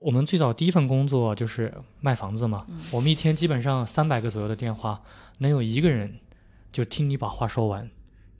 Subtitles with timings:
[0.00, 5.02] 我们最早第一份工作就是卖房子嘛，我们一天基本上三百个左右的电话，
[5.38, 6.18] 能有一个人
[6.72, 7.86] 就听你把话说完，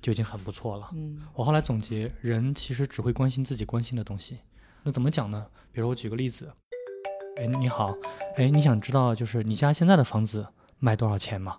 [0.01, 0.89] 就已经很不错了。
[0.95, 4.39] 嗯我后来总结，人其实只会关心自己关心的东西。
[4.83, 5.47] 那怎么讲呢？
[5.71, 6.51] 比如我举个例子，
[7.37, 7.95] 哎，你好，
[8.37, 10.47] 哎，你想知道就是你家现在的房子
[10.79, 11.59] 卖多少钱吗？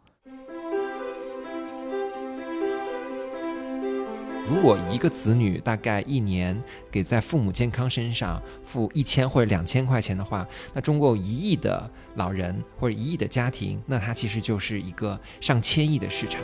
[4.47, 6.61] 如果一个子女大概一年
[6.91, 16.41] 给在父母健康身上付一千或者两千块钱的话，那中国有一亿的老人或者一亿的家庭，那它其实就是一个上千亿的市场。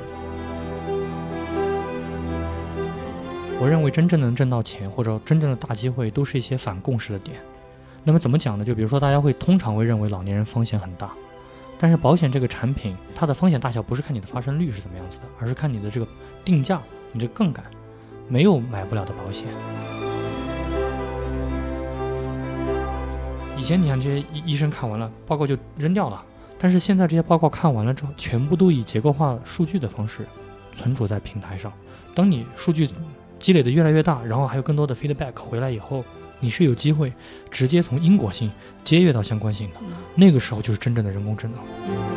[3.60, 7.38] 我认为真正能挣到钱或者真正的大机会，都是一些反共识的点。
[8.04, 8.64] 那么怎么讲呢？
[8.64, 11.12] 就比如说，大家会通常会认为老年人风险很大，
[11.78, 16.08] 但是保险这个产品，它的风险大小不是看你的发生率是怎么样子的，而是看你的这个
[16.46, 16.80] 定价，
[17.12, 17.66] 你这杠杆，
[18.28, 19.48] 没有买不了的保险。
[23.58, 26.24] 以前你看这些医医生看完了报告就扔掉了，
[26.60, 30.26] 但是现在这些报告看完了之后，全部都以结构化数据的方式
[30.76, 31.74] 存储在平台上。
[32.14, 32.90] 当你数据
[33.40, 36.06] 积累的越来越大，然后还有更多的 feedback 回来以后，
[36.40, 37.12] 你是有机会
[37.50, 38.52] 直接从因果性
[38.84, 39.76] 接跃到相关性的。
[39.82, 42.17] 嗯那个时候就是真正的人工智能。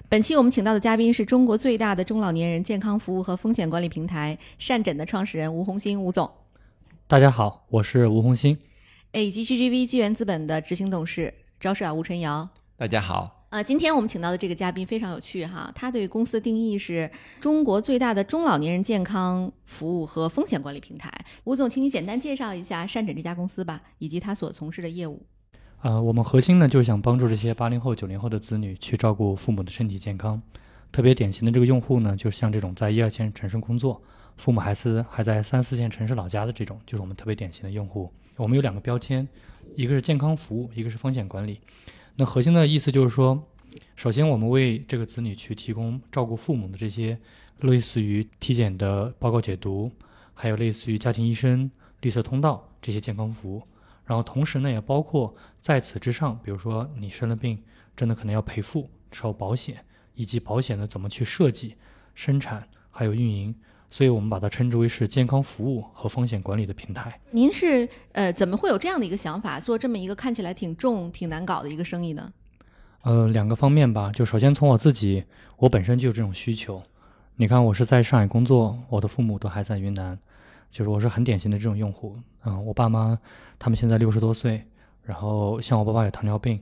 [0.11, 6.29] 本期我们请到的嘉宾是中国最大的中老年人健康服务和风险管理平台善诊的创始人吴红星吴总，
[7.07, 8.57] 大家好，我是吴红星。
[9.13, 12.49] 哎，以及 GGV 纪元资本的执行董事招社长吴晨瑶。
[12.75, 21.09] 大家好，啊，今天我们请到的这个嘉宾非常有趣哈，他对公司的定义是中国最大的中老年人健康服务和风险管理平台。
[21.45, 25.25] 吴总，请你简单介绍一下善诊这家公司吧，以及他所从事的业务。
[25.81, 30.39] 呃，我们核心呢就是想帮助这些八零后、九零后的子女去照顾父母的身体健康。
[30.91, 33.99] 特别典型的这个用户呢，就像这种在一二线城市工作，
[34.37, 38.11] 父母还是还在三四线城市老家的这种，就是我们特别典型的用户。
[38.37, 39.27] 我们有两个标签，
[39.75, 41.59] 一个是健康服务，一个是风险管理。
[42.15, 43.41] 那核心的意思就是说，
[43.95, 47.17] 首先我们为这个子女去提供照顾父母的这些
[47.61, 49.89] 类似于体检的报告解读，
[50.35, 51.71] 还有类似于家庭医生、
[52.01, 53.63] 绿色通道这些健康服务。
[54.11, 57.57] 然后同时呢，也包括在此之上，比如说你生了病，
[57.95, 59.85] 真的可能要赔付，收保险，
[60.15, 61.77] 以及保险的怎么去设计、
[62.13, 63.55] 生产还有运营，
[63.89, 67.17] 所以我们把它称之为是健康服务和风险管理的平台。
[67.31, 72.33] 您是呃怎么会有这样的一个想法，做这么一个看起来挺重、挺难搞的一个生意呢？
[73.03, 75.23] 呃，两个方面吧，就首先从我自己，
[75.55, 76.83] 我本身就有这种需求。
[77.37, 80.19] 你看，我是在上海工作，我的父母都还在云南，
[80.71, 82.17] 就是我是很典型的这种用户。
[82.45, 83.19] 嗯、我爸妈
[83.59, 84.65] 他们现在六十多岁，
[85.03, 86.59] 然后像我爸爸有糖尿病，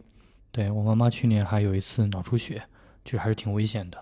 [0.52, 2.62] 对我妈妈去年还有一次脑出血，
[3.06, 3.98] 就还是挺危险的。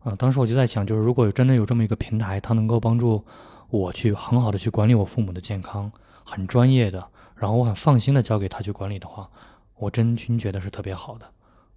[0.00, 3.24] 啊、当时我就在想，就是如果真的有这么一个平台，它能够帮助
[3.70, 5.90] 我去很好的去管理我父母的健康，
[6.24, 7.06] 很专业的，
[7.36, 9.30] 然后我很放心的交给他去管理的话，
[9.76, 11.26] 我真心觉得是特别好的。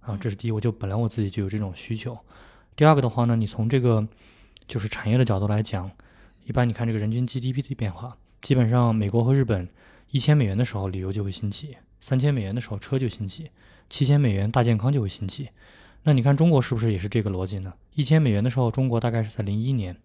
[0.00, 2.18] 啊，这是第一，我就本来我自己就有这种需求。
[2.74, 4.06] 第二个的话呢，你从这个
[4.68, 5.90] 就是产业的角度来讲，
[6.46, 9.68] 一般你看这个人均 GDP 的变化，基本上美国和日本
[10.12, 13.50] 一千美元的时候旅游就会兴起，三千美元的时候车就兴起，
[13.90, 15.48] 七千美元大健康就会兴起。
[16.04, 17.74] 那你看中国是不是也是这个逻辑呢？
[17.94, 19.96] 一千美元的时候，中国大概是在零一年，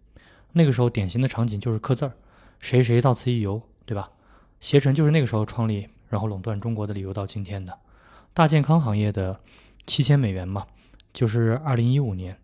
[0.54, 2.14] 那个时候典型的场景就是刻字儿，
[2.60, 4.10] 谁谁到此一游，对吧？
[4.60, 7.78] 携程就是那个时候创立，然后垄断中国的旅游到今天的。
[8.34, 9.40] 大健康行业的
[9.86, 10.66] 七千美元嘛，
[11.14, 12.36] 就是二零一五年，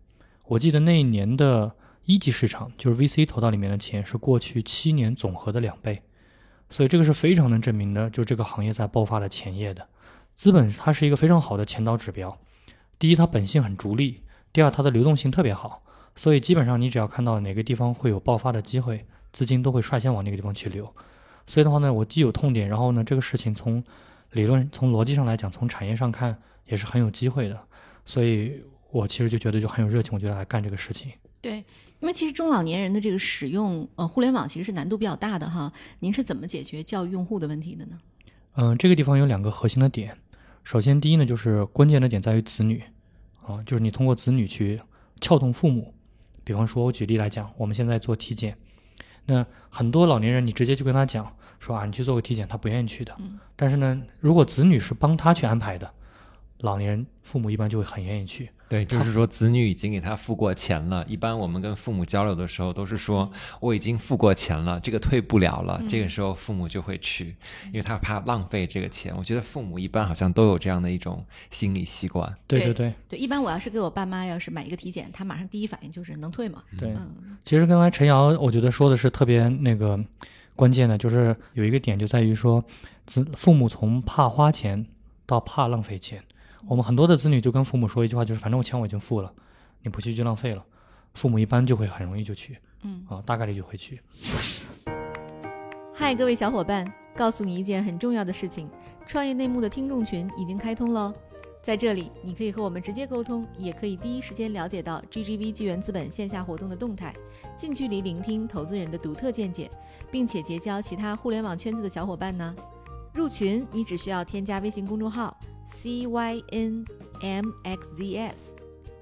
[0.46, 1.72] 我记得那一年的
[2.08, 6.00] 一级市场，就是 VC 投到里面的钱是过去七年总和的两倍，
[6.70, 9.86] 所以这个是非常能证明的，就这个行业在爆发的前夜的。
[10.34, 12.38] 资本它是一个非常好的前导指标，
[12.98, 14.22] 第一它本性很逐利，
[14.54, 15.82] 第二它的流动性特别好，
[16.16, 19.04] 所以基本上你只要看到哪个地方会有爆发的机会，
[19.34, 20.90] 资金都会率先往那个地方去流。
[21.46, 23.84] 所以的话呢，我既有痛点，然后呢，这个事情从
[24.30, 27.60] 理论、从逻辑上来讲，从产业上看也是很有机会的，
[28.06, 31.12] 所以我其实就觉得就很有热情，我觉得来干这个事情。
[31.40, 31.64] 对，
[32.00, 37.98] 因为其实中老年人的这个使用呃互联网其实是难度比较大的哈，您是怎么解决教育用户的问题的呢？
[38.54, 40.16] 嗯，这个地方有两个核心的点。
[40.64, 42.82] 首先，第一呢，就是关键的点在于子女，
[43.46, 44.80] 啊，就是你通过子女去
[45.20, 45.94] 撬动父母。
[46.42, 48.56] 比方说，我举例来讲，我们现在做体检，
[49.26, 53.14] 那很多老年人，你直接就跟他讲，说啊你去做个体检，他不愿意去的。
[53.20, 55.90] 嗯但是呢，如果子女是帮他去安排的，
[56.58, 58.50] 老年人父母一般就会很愿意去。
[58.68, 61.04] 对，就是说子女已经给他付过钱了。
[61.08, 63.30] 一般我们跟父母交流的时候，都是说
[63.60, 65.82] 我已经付过钱了，这个退不了了。
[65.88, 67.34] 这个时候父母就会去，
[67.68, 69.14] 因为他怕浪费这个钱。
[69.16, 72.30] 我觉得父母一般好像都有这样的一种心理习惯。
[72.46, 76.62] 对对对对，一般我要是给我爸妈要是买一个体检，他马上第一反应就是能退吗？
[76.78, 76.90] 对。
[76.90, 79.98] 嗯其实刚才陈瑶我觉得说的是特别那个
[80.54, 82.62] 关键的，就是有一个点就在于说，
[83.06, 84.84] 子父母从怕花钱
[85.24, 86.22] 到怕浪费钱。
[86.66, 89.32] 我们很多的子女就跟父母说一句话，就是反正我钱我已经付了，
[89.82, 90.64] 你不去就浪费了。
[91.14, 93.04] 父母一般就会很容易就去嗯。
[93.08, 94.00] 啊，大概率就会去。
[95.94, 98.68] 嗨，各位小伙伴，告诉你一件很重要的事情：
[99.06, 101.12] 创业内幕的听众群已经开通喽。
[101.62, 107.12] 在这里，你可以和我们直接沟通，也可以第一时间了解到 GGV 纪元资本线下活动的动态，
[107.56, 109.68] 近距离聆听投资人的独特见解，
[110.10, 112.54] 并且结交其他互联网圈子的小伙伴呢。
[113.12, 115.36] 入群，你只需要添加微信公众号
[115.68, 116.80] CYNMXZS，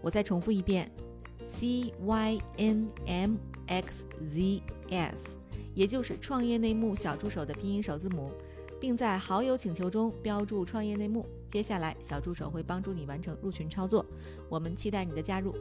[0.03, 0.91] 我再重复一遍
[1.59, 2.41] ，CYNMXZS。
[5.75, 8.31] 也就是创业内幕小助手的拼音首字母，
[8.81, 11.27] 并在好友请求中标注“创业内幕”。
[11.49, 14.05] 接下来，小助手会帮助你完成入群操作。
[14.49, 15.55] 我们期待你的加入。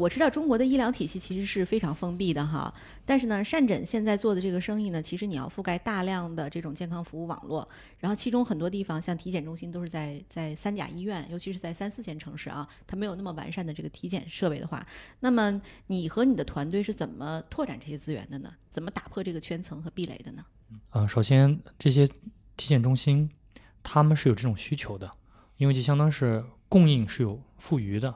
[0.00, 2.72] 我知道中国的医疗体系其实是非常封闭的哈，
[3.04, 7.68] 但是呢，善诊现在做的这个生意呢，其实你要覆盖大量的这种健康服务网络，
[7.98, 14.86] 然后其中很多地方像体检中心都是在在三甲医院，尤其是在三四线城市啊，它没有那么完善的这个体检设备的话，
[15.20, 18.50] 那么你和你的团队是怎么拓展这些资源的呢？
[18.70, 20.42] 怎么打破这个圈层和壁垒的呢？
[20.94, 22.06] 嗯、首先这些
[22.56, 23.28] 体检中心
[23.82, 25.10] 他们是有这种需求的，
[25.58, 28.14] 因为就相当是供应是有富余的。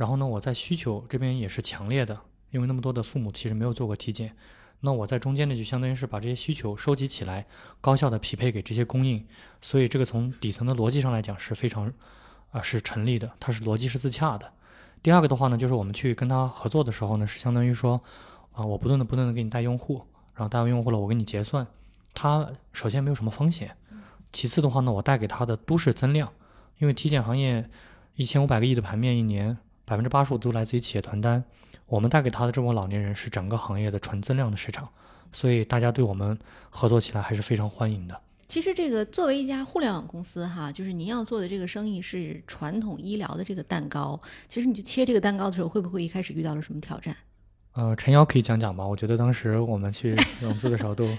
[0.00, 2.18] 然后呢，我在需求这边也是强烈的，
[2.52, 4.34] 因为那么多的父母其实没有做过体检，
[4.80, 7.44] 那我在中间呢，就相当于是把这些需求收集起来，
[7.82, 9.22] 高效的匹配给这些供应，
[9.60, 11.92] 所以这个从底层的逻辑上来讲是非常，
[12.50, 14.50] 啊、是成立的，它是逻辑是自洽的。
[15.02, 18.00] 第二个的话呢，就是我们去跟他合作的时候呢，是相当于说，
[18.52, 20.00] 啊、我不断的不断的给你带用户，
[20.32, 21.66] 然后带完用户了，我给你结算，
[22.14, 23.76] 它首先没有什么风险，
[24.32, 26.32] 其次的话呢，我带给他的都是增量，
[26.78, 27.68] 因为体检行业
[28.14, 29.58] 一千五百个亿的盘面一年。
[29.90, 31.42] 百分之八十五都来自于企业团单，
[31.86, 34.88] 我们带给他的这波老年人是整个行业的纯增量的市场，
[35.32, 36.38] 所以大家对我们
[36.70, 38.16] 合作起来还是非常欢迎的。
[38.46, 44.16] 其实这个作为一家互联网公司哈，就是您要做的这个生意是传统医疗的这个蛋糕，
[44.48, 47.16] 其实你去切这个蛋糕的时候，会不会一开始遇到了什么挑战？
[47.72, 48.86] 呃，陈瑶可以讲讲吗？
[48.86, 51.18] 我觉得当时我们去融资的时候都对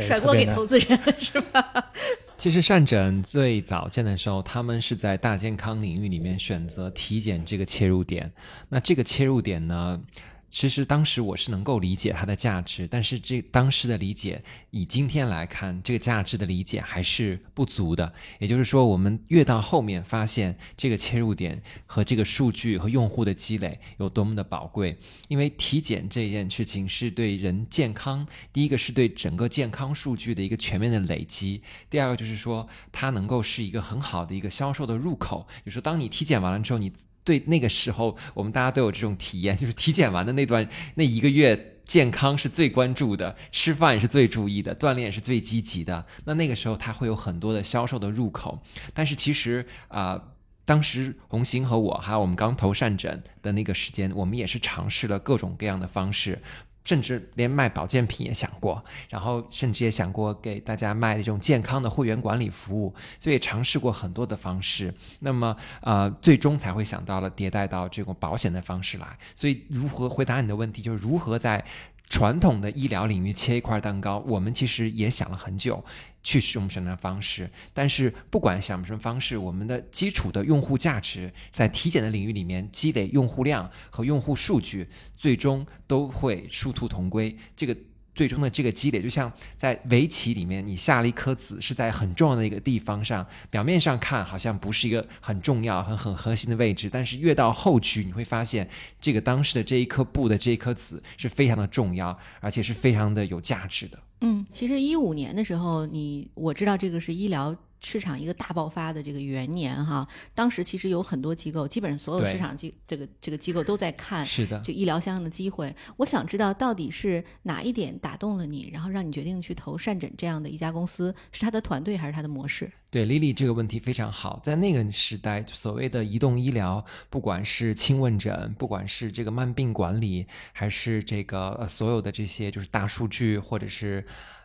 [0.00, 1.92] 甩锅给投资人 是吧？
[2.36, 8.30] 其实善诊最早建的时候，他们是在大健康领域里面选择体检这个切入点。
[8.68, 10.00] 那这个切入点呢，
[10.50, 18.12] 其实当时我是能够理解它的价值，但是这当时的理解，以今天来看，这个价值的理解还是不足的。
[18.38, 24.96] 也就是说，我们越到后面发现这个切入点和这个数据和用户的积累有多么的宝贵，
[25.28, 35.46] 因为体检这件事情是对人健康，第一个是对整个健康数据的一个全面的累积，第二个就是说它能够是一个很好的一个销售的入口。
[35.64, 36.92] 就是说，当你体检完了之后，你
[37.28, 41.74] 对那个时候，我们大家都有这种体验， 就是体检完的那段那一个月。
[41.88, 46.04] 健康是最关注的，吃饭也是最注意的，锻炼也是最积极的。
[46.26, 48.60] 那那个时候，他会有很多的销售的入口。
[48.92, 50.22] 但是其实啊、
[50.66, 56.38] 当时红星和我还有我们刚投善诊的那个时间，我们也是尝试了各种各样的方式。
[56.84, 64.92] 甚至连卖保健品也想过，然后甚至也想过给大家卖这种健康的会员管理服务，所以尝试过很多的方式。
[65.20, 69.18] 那么呃，最终才会想到了迭代到这种保险的方式来。
[69.34, 71.62] 所以如何回答你的问题，就是如何在
[72.08, 75.84] 传统的医疗领域切一块蛋糕，我们其实也想了很久。
[76.20, 84.86] 去使用什么方式，但是不管想什么方式，我们的基础的用户价值在体检的领域里面积累用户量和用户数据，
[85.16, 87.34] 最终都会殊途同归。
[87.56, 87.74] 这个
[88.18, 98.68] 最终的这个积累，就像在围棋里面，你下了一颗子是在很重要的一个地方上，表面上看好像不是一个很重要、很很核心的位置，但是越到后局，你会发现
[99.00, 103.96] 这个当时的这一颗布的这一颗子是非常的重要，而且是非常的有价值的。
[104.22, 115.74] 嗯，其实一五年的时候，你我知道这个是医疗市场一个大爆发的这个元年哈，当时其实有很多机构，基本上所有市场机这个这个机构都在看是的，就医疗相应的机会。
[115.96, 122.70] 我想知道到底是哪一点打动了你，然后让你决定去投善诊这样的一家公司，是他的团队还是他的模式？
[122.90, 124.40] 对，Lily 这个问题非常好。
[124.42, 134.02] 在那个时代，所谓的移动医疗，不管是轻问诊，不管是这个慢病管理，还是这个呃所有的这些就是大数据，或者是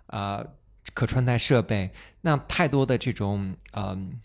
[0.08, 0.46] 呃
[0.94, 4.20] 可穿戴设备，那太多的这种嗯、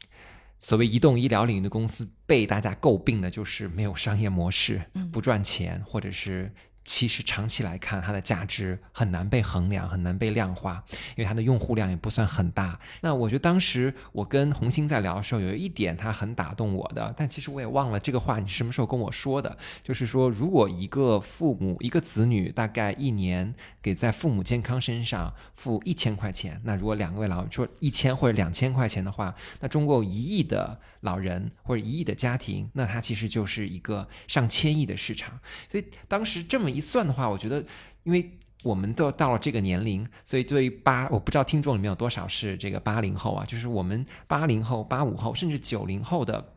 [0.59, 6.53] 所谓移动医疗领域的公司被大家诟病的就是没有商业模式，嗯不赚钱，或者是。
[6.85, 10.83] 其实长期来看，它的价值很难被衡量，很难被量化，
[11.17, 12.81] 因为它的用户量也不算很大。
[13.03, 35.38] 那我觉得当时我跟红星在聊的时候，有一点他很打动我的，但其实我也忘了这个话你什么时候跟我说的，就是说，如果一个父母一个子女大概一年给在父母健康身上付一千块钱，那如果两位老人说一千或者两千块钱的话，那中国有一亿的老人或者一亿的家庭，那它其实就是一个上千亿的市场。
[35.69, 37.64] 所以当时这么一算的话，我觉得，
[38.05, 38.31] 因为
[38.62, 46.55] 我们都到了这个年龄，所以对于八，我不知道听众里面有多少是这个八零后啊，就是我们八零后、八五后甚至九零后的。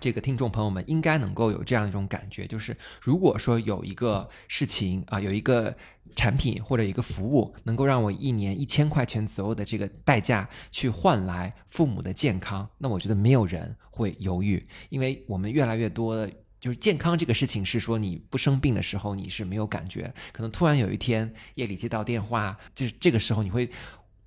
[0.00, 5.74] 这个听众朋友们应该能够有这样一种感觉，就是如果说有一个事情啊，有一个
[6.16, 16.30] 产品或者一个服务，能够让我一年一千块钱左右的这个代价去换来父母的健康，那我觉得没有人会犹豫，因为我们越来越多的。
[16.60, 23.70] 就是健康这个事情是说你不生病的时候你是没有感觉，可能突然有一天夜里接到电话，就是这个时候你会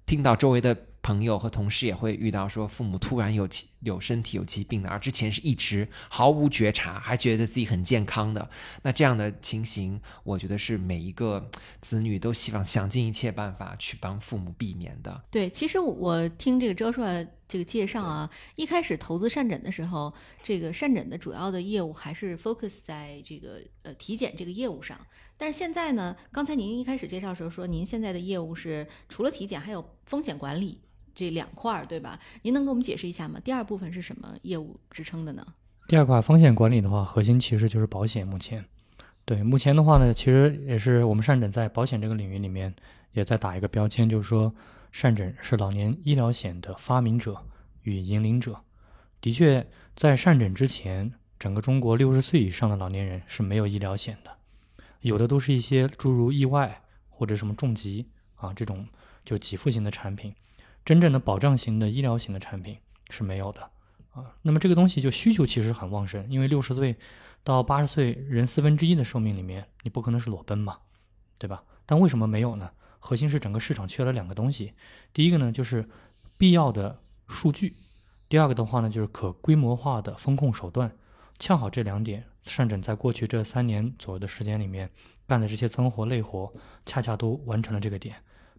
[0.06, 3.48] 听到周围的朋友和同事也会遇到说父母突然有
[3.82, 8.50] 有身体有疾病的，而之前是一直毫无觉察，还觉得自己很健康的。
[8.84, 11.50] 那这样的情形，我觉得是每一个
[11.82, 15.24] 子女都希望想尽一切办法去帮父母避免的。
[15.30, 25.00] 对，其实我听这个周帅这个介绍啊，一开始投资善诊的时候，这个善诊的主要的业务还是 focus 在这个呃体检这个业务上。
[25.38, 30.82] 但是现在呢，刚才您一开始介绍的时候说，您现在的业务是除了体检，还有风险管理
[31.18, 32.20] 这两块儿，对吧？
[32.44, 33.40] 您能给我们解释一下吗？
[33.44, 35.44] 第二部分是什么业务支撑的呢？
[35.88, 38.28] 第二块风险管理的话，核心其实就是保险。
[38.28, 38.64] 目前，
[39.26, 42.72] 对目前的话呢，其实也是我们善诊在保险这个领域里面
[43.14, 44.54] 也在打一个标签，就是说
[44.92, 47.44] 善诊是老年医疗险的发明者
[47.82, 48.62] 与引领者。
[49.20, 54.32] 的确，在善诊之前，整个中国六十岁以上的老年人是没有医疗险的，
[55.02, 58.06] 有的都是一些诸如意外或者什么重疾
[58.36, 58.88] 啊这种
[59.26, 60.32] 就给付型的产品，
[60.88, 62.78] 真正的保障型的医疗型的产品
[63.10, 63.62] 是没有的。
[64.12, 66.96] 啊，那么这个东西就需求其实很旺盛，因为六十岁
[67.44, 70.78] 到八十岁人四分之一的寿命里面，你不可能是裸奔嘛，
[71.38, 71.62] 对吧？
[71.86, 72.72] 但为什么没有呢？
[73.00, 74.76] 核心是整个市场缺了两个东西，
[75.12, 75.90] 第一个呢就是
[76.38, 77.76] 必要的数据，
[78.30, 80.90] 第二个的话呢就是可规模化的风控手段。
[81.38, 84.90] 恰好这两点，善诊在过去这三年左右的时间里面
[85.28, 86.54] 干的这些脏活累活，
[86.86, 88.16] 恰恰都完成了这个点，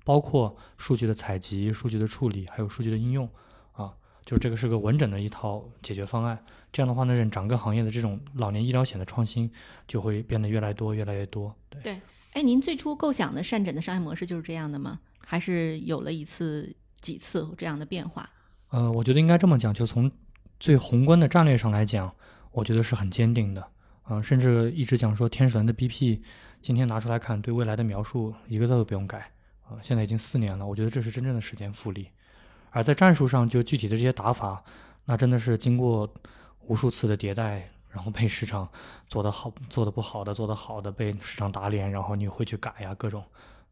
[0.09, 3.29] 包括数据的采集、数据的处理，还有数据的应用
[3.73, 3.93] 啊。
[4.25, 6.43] 就这个是个完整的一套解决方案。
[6.73, 9.51] 这样的话呢，整整个行业的这种老年医疗险的创新
[9.87, 11.55] 就会变得越来越多，越来越多。
[11.69, 12.01] 对，对，
[12.33, 14.99] 哎，您最初构想的善诊的商业模式就是这样的吗？
[15.19, 18.27] 还是有了一次、几次这样的变化？
[18.71, 20.11] 呃，我觉得应该这么讲，就从
[20.59, 22.11] 最宏观的战略上来讲，
[22.53, 23.63] 我觉得是很坚定的。
[24.05, 26.23] 啊、甚至一直讲说天使轮的 BP，
[26.63, 29.31] 今天拿出来看，对未来的描述一个字都不用改。
[29.69, 32.09] 啊、现在已经四年了，我觉得这是真正的时间复利。
[32.71, 34.63] 而在战术上，就具体的这些打法，
[35.05, 36.09] 那真的是经过
[36.67, 38.69] 无数次的迭代，然后被市场
[39.07, 43.25] 做得好、做得不好的、做得好的被市场打脸，然后你会去改呀，各种，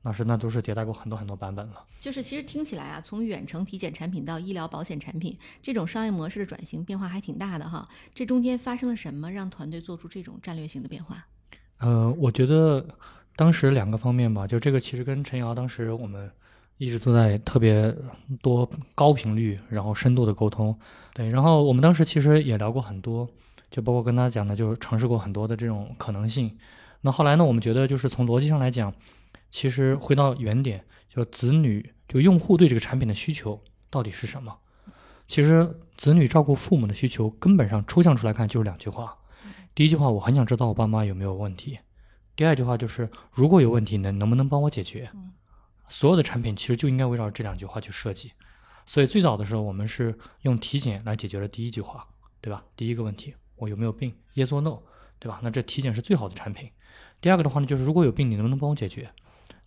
[0.02, 1.84] 那是那都是迭代过很多很多版本了。
[2.00, 7.86] 就是其实听起来啊，从远程体检产品到医疗保险产品，这种商业模式的转型变化还挺大的哈。
[8.14, 11.26] 这中间发生了什么，让团队做出这种战略性的变化？
[11.78, 12.86] 呃，我觉得
[13.36, 16.30] 当时两个方面吧，就这个其实跟陈瑶当时我们
[16.78, 17.94] 一直都在特别
[18.42, 20.76] 多高频率，然后深度的沟通。
[21.14, 23.28] 对，然后我们当时其实也聊过很多，
[23.70, 26.56] 就包括跟他讲的，就是尝试过很多的这种可能性。
[27.02, 28.92] 那后来呢，我们觉得就是从逻辑上来讲，
[29.50, 34.56] 其实回到原点，就子女就用户对这个产品的需求到底是什么？
[35.28, 39.16] 其实子女照顾父母的需求，根本上抽象出来看就是两句话。
[39.74, 41.78] 第一句话，我很想知道我爸妈有没有问题；
[42.36, 45.10] 第二句话就是，如果有问题，能能不能帮我解决？
[45.14, 45.32] 嗯
[45.88, 48.32] 所有的产品其实就应该围绕这两句话去设计。
[48.84, 52.04] 所以最早的时候，我们是用体检来解决了第一句话，
[52.40, 52.64] 对吧？
[52.74, 54.80] 第一个问题，我有没有病？Yes or no，
[55.20, 55.38] 对吧？
[55.44, 56.68] 那这体检是最好的产品。
[57.20, 59.08] 第二个的话呢，就是如果有病，你能不能帮我解决？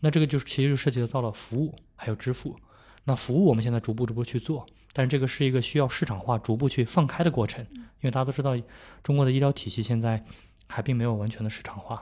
[0.01, 2.59] 那这个就是其实就涉及到了服务还有支付。
[3.05, 8.57] 那服务我们现在逐步逐步去做，但是这个是一个需要市场化逐步去放开的过程，因为大家都知道，
[9.01, 10.25] 中国的医疗体系现在
[10.67, 11.97] 还并没有完全的市场化。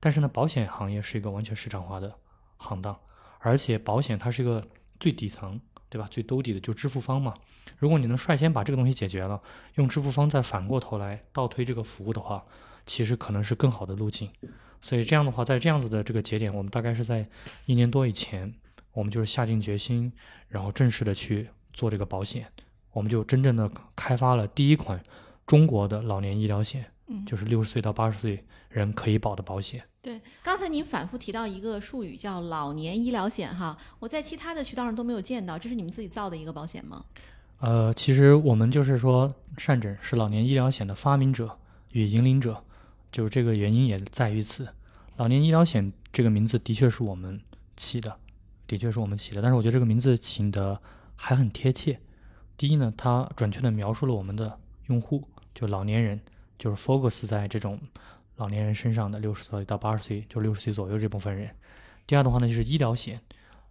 [0.00, 2.12] 但是呢，保险行业是一个完全市场化的
[2.56, 2.98] 行当，
[3.38, 4.66] 而且保险它是一个
[4.98, 6.08] 最底层，对吧？
[6.10, 7.34] 最兜底的就支付方嘛。
[7.78, 9.40] 如果你能率先把这个东西解决了，
[9.74, 12.44] 用支付方再反过头来倒推这个服务的话，
[12.86, 14.30] 其实可能是更好的路径。
[14.80, 17.26] 所以这样的话，在这样子的这个节点，我们大概是在
[17.66, 18.54] 一年多以前，
[18.92, 20.10] 我们就是下定决心，
[20.48, 22.46] 然后正式的去做这个保险，
[22.92, 25.02] 我们就真正的开发了第一款
[25.46, 29.82] 中国的老年医疗险，嗯就是六十岁到八十岁人可以保的保险。
[30.00, 37.04] 对，刚才您反复提到一个术语叫老年医疗险哈，我在其他的渠道上都没有见到，这是你们自己造的一个保险吗？
[37.58, 41.58] 呃，其实我们就是说，善诊是老年医疗险的发明者
[41.92, 42.64] 与引领者，
[43.12, 44.66] 就是这个原因也在于此。
[45.16, 47.38] 老年医疗险这个名字的确是我们
[47.76, 48.16] 起的，
[48.66, 50.80] 的确是我们起的，但是我觉得这个名字起的
[51.14, 52.00] 还很贴切。
[52.56, 56.18] 第一呢，它准确的描述了我们的用户，就老年人，
[56.60, 57.80] 就是 focus 在这种
[58.36, 61.50] 老年人身上的六十岁到八十岁，就六十岁左右这部分人。
[62.06, 63.18] 第二的话呢，就是医疗险，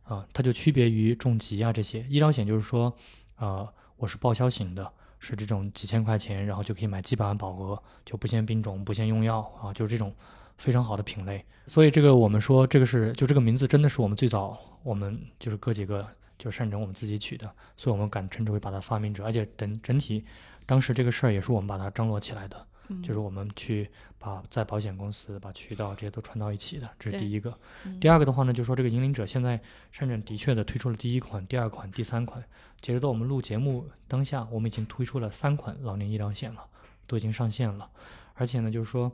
[0.04, 2.02] 啊、它就区别于重疾啊这些。
[2.10, 2.92] 医疗险就是说，
[3.38, 10.12] 呃，我是报销型的，是这种几千块钱，然后就可以买几百万保额，就不限病种、不限用药啊，就是这种
[10.58, 11.46] 非常好的品类。
[11.68, 16.08] 所以这个我们说，这个是就这个名字真的是我们最早我们就是哥几个
[16.40, 20.26] 就擅长我们自己取的，所以我们敢称之为把它发明者，而且整整体
[20.66, 22.66] 当时这个事儿也是我们把它张罗起来的。
[22.90, 27.50] 嗯，就是我们去把在保险公司把渠道这些都串到一起的，这是第一个。
[27.86, 29.60] 嗯第二个的话呢，就是说这个引领者现在
[29.92, 32.44] 深圳的确的推出了第一款、第二款、第三款，
[32.82, 36.66] 截止到我们录节目当下，我们已经推出了三款老年医疗险了，
[37.08, 37.90] 都已经上线了。
[38.34, 39.12] 而且呢，就是说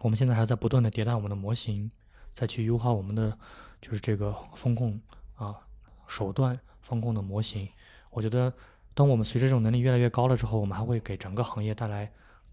[0.00, 1.90] 我们现在还在不断的迭代我们的模型，
[2.32, 3.36] 再去优化我们的
[3.82, 5.00] 就是这个风控
[5.34, 5.56] 啊
[6.06, 7.68] 手段、风控的模型。
[8.10, 8.52] 我觉得，
[8.94, 12.10] 当我们随着这种能力越来越高了之后，我们还会给整个行业带来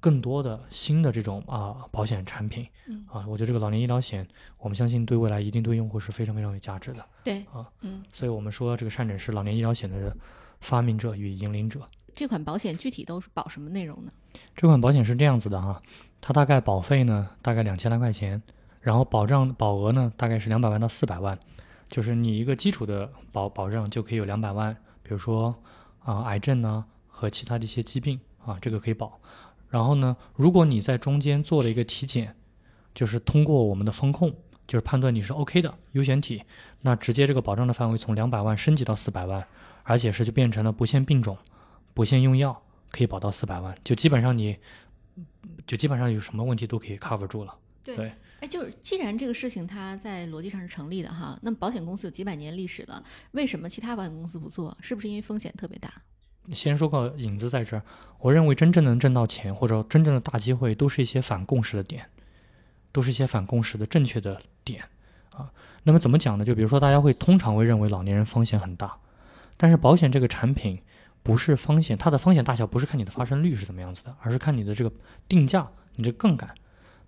[0.07, 2.65] 更多的新的这种啊保险产品。
[2.87, 4.25] 嗯啊，我觉得这个老年医疗险，
[4.57, 7.05] 我们相信对未来一定对用户是非常非常有价值的。
[7.25, 10.15] 对啊，嗯，所以我们说这个善诊是老年医疗险的
[10.61, 11.81] 发明者与引领者。
[12.15, 14.11] 这款保险具体都是保什么内容呢？
[14.55, 15.81] 这款保险是这样子的哈，
[16.21, 18.41] 它大概保费呢大概两千来块钱，
[18.79, 21.37] 然后保障保额呢大概是两百万到四百万，
[21.89, 24.73] 就是你一个基础的保保障就可以有两百万，
[25.03, 25.53] 比如说
[25.99, 29.19] 啊、癌症呢和其他的一些疾病啊，这个可以保。
[29.69, 32.35] 然后呢，如果你在中间做了一个体检，
[32.93, 34.33] 就是通过我们的风控，
[34.67, 36.43] 就是判断你是 OK 的优选体，
[36.81, 39.45] 那直接这个保障的范围从两百万升级到四百万，
[39.83, 41.37] 而且是就变成了不限病种、
[41.93, 44.57] 不限用药，可以保到四百万，就基本上你
[45.65, 47.53] 就基本上有什么问题都可以 cover 住了。
[47.83, 54.77] 对哎，就是既然这个事情它在逻辑上是成立的哈，那么保险公司有几百年历史了，为什么其他保险公司不做？
[54.79, 55.91] 是不是因为风险特别大？
[56.53, 57.83] 先说个影子在这儿，
[58.19, 62.05] 我认为真正能挣到钱或者真正的大机会，都是一些反共识的点，
[62.91, 64.83] 都是一些反共识的正确的点
[65.31, 65.51] 啊。
[65.83, 66.45] 那么怎么讲呢？
[66.45, 68.97] 就比如说，大家会通常会认为老年人风险很大，
[69.55, 70.79] 但是保险这个产品
[71.23, 74.91] 不是风险，它的风险大小不是看你的发生率是怎么样子的，而是看你的这个
[75.27, 76.49] 定价，你这个杠杆，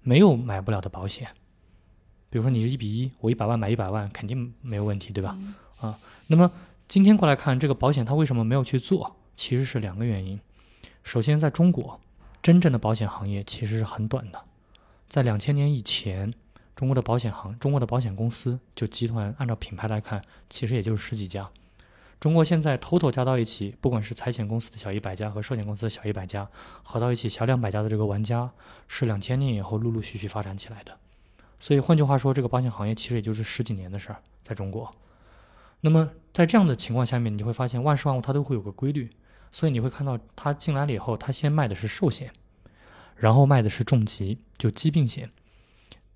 [0.02, 1.28] 没有买不了的保险。
[2.30, 5.38] 比如说你是一比一，我一百万买一百万，肯定没有问题，对吧？
[5.80, 5.97] 啊，
[6.28, 6.52] 那么
[6.88, 9.15] 今天过来看这个保险，它为什么没有去做？
[9.39, 10.38] 其实是两个原因。
[11.02, 11.97] 首先，在中国，
[12.43, 14.43] 真正的保险行业其实是很短的。
[15.08, 16.34] 在两千年以前，
[16.75, 21.49] 中国的保险行、中国的保险公司就集团，按照品牌来看，其实也就是十几家。
[22.19, 26.45] 中国现在 total 加到一起，不管是财险公司的小一百家和寿险公司的小一百家，
[26.84, 28.52] 合到一起小两百家的这个玩家，
[28.89, 30.97] 是两千年以后陆陆续续发展起来的。
[31.62, 34.93] 所以换句话说，这个保险行业其实也就是十几年的事儿，在中国。
[35.80, 39.10] 那么在这样的情况下面，你就会发现万事万物它都会有个规律，
[39.51, 42.31] 所以你会看到他进来了以后，他先卖的是寿险，
[43.15, 45.29] 然后卖的是重疾，就疾病险，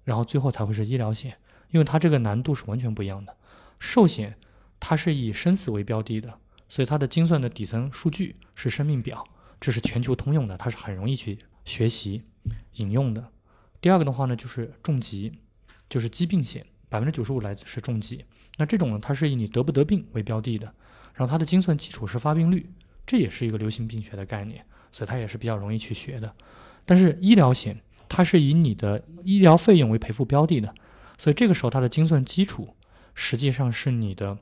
[0.04, 1.38] 然后最后才会是医疗险，
[1.72, 3.36] 因为它这个难度是完全不一样的。
[3.80, 4.38] 寿险
[4.80, 6.34] 它是以生死为标的的，
[6.68, 9.24] 所以它的精算的底层数据是生命表，
[9.60, 12.22] 这是全球通用的，它是很容易去学习
[12.74, 13.28] 引用的。
[13.82, 15.34] 第二个的话呢，就是重疾，
[15.90, 18.24] 就是疾病险，百分之九十五来自是重疾。
[18.58, 20.66] 那这种呢，它是以你得不得病为标的的，
[21.14, 22.70] 然后它的精算基础是发病率，
[23.06, 26.34] 这也是一个流行病学的概念，所以它也是比较容易去学的。
[26.86, 30.74] 但是医疗险它是以你的医疗费用为赔付标的的，
[31.18, 32.76] 所以这个时候它的精算基础
[33.14, 34.38] 实际上是你的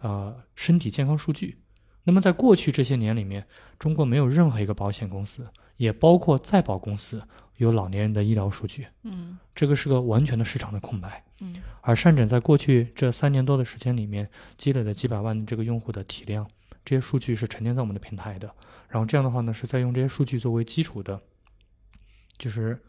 [0.00, 1.58] 呃身体健康数据。
[2.04, 3.46] 那么在过去这些年里面，
[3.78, 7.22] 中国没有任何一个保险公司也包括在保公司
[7.56, 11.22] 有老年人的医疗数据，嗯这个是个完全的市场的空白。
[11.40, 16.48] 嗯而善诊在过去这三年多的时间里面，积累了几百万这个用户的体量，
[16.86, 18.48] 这些数据是沉淀在我们的平台的。
[18.88, 21.20] 然后这样的话呢，是在用这些数据作为基础的，
[22.38, 22.80] 就是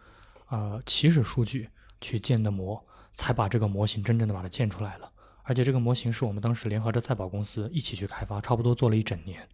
[0.49, 1.67] 呃起始数据
[1.99, 2.81] 去建的模，
[3.13, 5.11] 才把这个模型真正的把它建出来了。
[5.41, 9.47] 而且这个模型是我们当时联合着在保公司一起去开发，差不多做了一整年，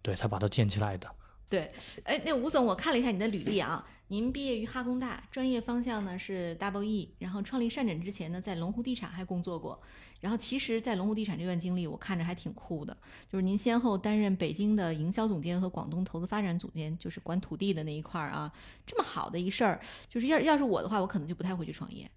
[0.00, 1.06] 对，才把它建起来的。
[1.50, 1.72] 对，
[2.04, 9.82] 哎，那吴总，我看了一下你的履历啊，您毕业于哈工大，专业方向呢是 Double E，然后创立善诊之前呢，在龙湖地产还工作过。
[10.20, 12.96] 然后其实，在龙湖地产这段经历，我看着还挺酷的，
[13.28, 18.52] 就是您先后担任北京的营销总监和广东投资发展总监，就是管土地的那一块儿啊。
[18.86, 22.08] 这么好的一事儿，就是要要是我的话，我可能就不太会去创业，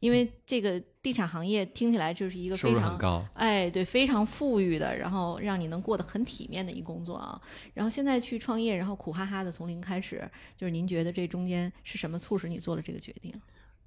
[0.00, 3.24] 因为这个地产行业听起来就是一个收非常入很高。
[3.34, 7.40] 哎，对，非常富裕的，然后让你能过得很体面的一工作啊。
[7.74, 13.32] 然后现在去创业，然后苦哈哈的从零开始，就是您觉得这中间是什么促使你做了这个决定？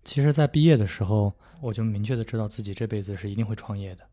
[0.04, 4.04] 其实，在毕业的时候，我就明确的知道自己这辈子是一定会创业的。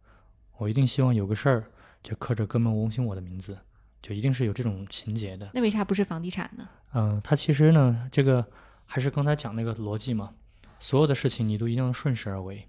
[0.56, 1.64] 我一定希望有个事儿
[2.02, 3.58] 就刻着哥们吴兴我的名字，
[4.00, 5.50] 就一定是有这种情节的。
[5.52, 6.68] 那为啥不是房地产呢？
[6.94, 8.46] 嗯，它其实呢，这个
[8.86, 10.32] 还是刚才讲那个逻辑嘛，
[10.80, 12.66] 所有的事情你都一定要顺势而为。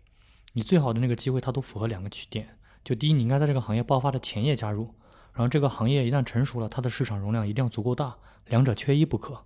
[0.53, 2.57] 你最好的那个机会，它都符合两个曲点。
[2.83, 4.93] 就第一，你应该在这个行业爆发的前夜加入，
[5.33, 8.15] 然后这个行业一旦成熟了，它的市场容量一定要足够大，
[8.47, 9.41] 两者缺一不可。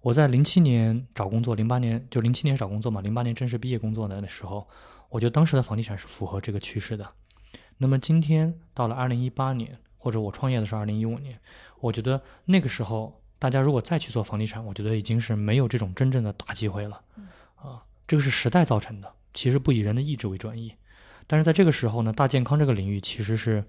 [0.00, 4.68] 我在零七年找工作，零八年就零七年找工作嘛，零八年正式毕业工作的时候，
[5.08, 7.08] 我觉得当时的房地产是符合这个趋势的。
[7.78, 11.40] 那么今天到了二零一八年，或者我创业的是二零一五年，
[11.80, 17.00] 我觉得那个时候大家如果再去做房地产，我觉得已经是没有这种真正的大机会了。
[18.08, 20.74] 这个是时代造成的，其实不以人的意志为转移。
[21.26, 23.62] 但是在这个时候呢，大健康这个领域其实是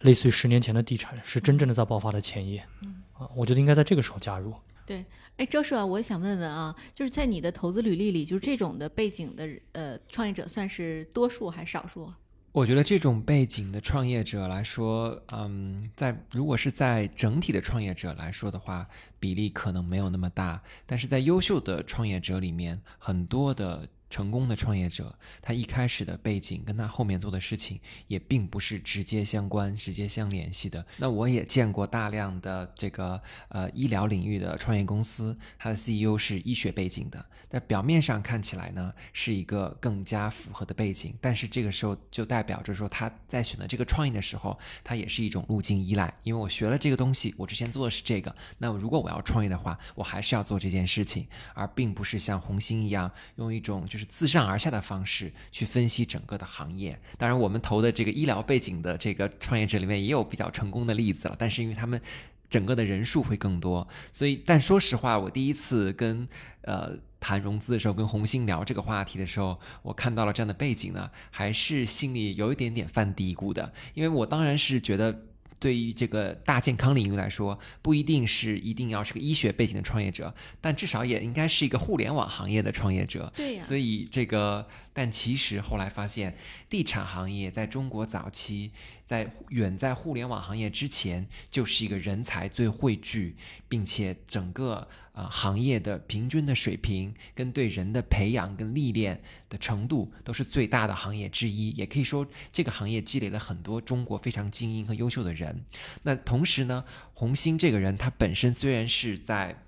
[0.00, 2.66] 类似于十年前的地产，是真正的在爆发的前夜。
[3.12, 4.54] 啊，我觉得应该在这个时候加入。
[4.86, 5.04] 对，
[5.36, 12.10] 哎，周叔啊，我也想问问啊，就是在你的投资履历里，就是这种的背景的呃创业者算是多数还是少数？
[12.52, 18.88] 我觉得这种背景的创业者来说，嗯，在如果是在整体的创业者来说的话，
[19.20, 30.84] 比例可能没有那么大，但是在优秀的创业者里面，很多的成功的创业者，他一开始的背景跟他后面做的事情也并不是直接相关、直接相联系的。
[30.98, 33.18] 那我也见过大量的这个
[33.48, 56.98] 呃医疗领域的创业公司，它的 CEO 是医学背景的，在表面上看起来呢是一个更加符合的背景，但是这个时候就代表着说他在选择这个创业的时候，他也是一种路径依赖，因为我学了这个东西，我之前做的是这个，那如果我要创业的话，我还是要做这件事情，而并不是像红星一样用一种就是自上而下的方式去分析整个的行业。
[57.18, 62.00] 当然，我们投的这个医疗背景的这个创业者里面也有比较成功的例子了，但是因为他们
[62.48, 66.28] 整个的人数会更多，所以但说实话，我第一次跟
[66.62, 75.22] 呃谈融资的时候，跟红星聊这个话题的时候，我看到了这样的背景呢，还是心里有一点点犯嘀咕的，因为我当然是觉得。
[75.60, 83.30] 对于这个大健康领域来说，不一定是一定要是个医学背景的创业者，但至少也应该是一个互联网行业的创业者。
[83.36, 86.34] 对呀、所以这个，但其实后来发现，
[86.70, 88.72] 地产行业在中国早期，
[89.04, 93.36] 在远在互联网行业之前，就是一个人才最汇聚，
[93.68, 94.88] 并且整个
[95.20, 101.70] 啊、行业的平均的水平跟对人的培养跟历练的程度都是最大的行业之一。
[101.72, 105.64] 也可以说，这个行业积累了很多中国非常精英和优秀的人。
[106.02, 109.62] 那同时呢，红星这个人他本身虽然是在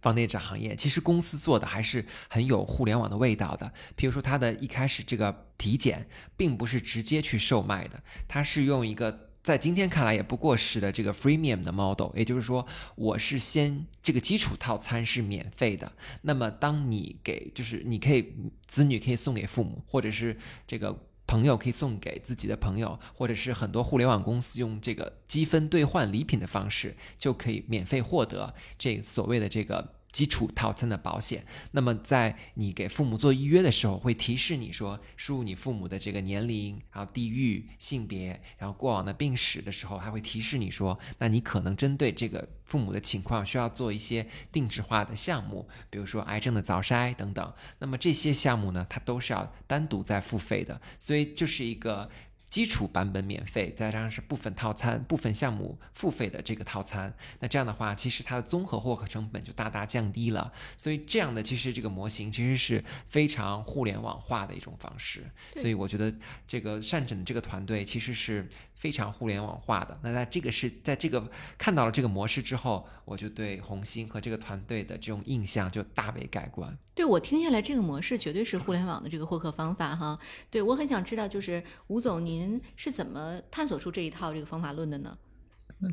[0.00, 3.66] 房地产行业，其实公司做的还是很有互联网的味道的。
[3.98, 6.06] 譬如说，他的一开始这个体检，
[6.36, 18.34] 并不是直接去售卖的，他是用一个在今天看来也不过时的这个 freemium 的 model，也就是说，我是先这个基础套餐是免费的，那么当你给就是你可以
[18.66, 20.98] 子女可以送给父母，或者是这个。
[21.28, 31.44] 朋友可以送给自己的朋友，或者是很多互联网公司用这个积分兑换礼品的方式，就可以免费获得这所谓的这个基础套餐的保险。
[31.72, 47.52] 那么在你给父母做预约的时候，会提示你说输入你父母的这个年龄，然后地域、性别，然后过往的病史的时候，还会提示你说，那你可能针对这个父母的情况，需要做一些定制化的项目，比如说癌症的早筛等等。
[47.78, 52.08] 那么这些项目呢，它都是要单独再付费的，所以就是一个。
[52.48, 60.52] 基础版本免费，再加上是部分套餐、部分项目付费的这个套餐，那这样的话，其实它的综合获客成本就大大降低了。
[60.76, 65.24] 所以这样的其实这个模型其实是非常互联网化的一种方式。
[65.56, 66.14] 所以我觉得
[66.46, 69.98] 这个善诊的这个团队其实是非常互联网化的。
[70.02, 76.76] 那在这个是在这个看到了这个模式之后，我就对红星和这个团队的这种印象就大为改观。
[76.94, 80.18] 对我听下来，这个模式绝对是互联网的这个获客方法哈。
[80.50, 85.18] 对我很想知道，就是吴总您是怎么探索出这一套这个方法论的呢？